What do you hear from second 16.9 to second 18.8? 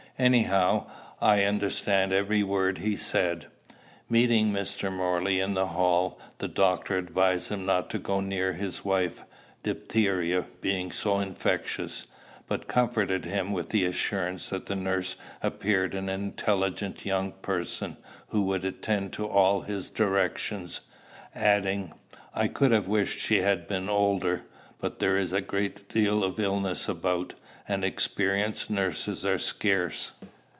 young person, who would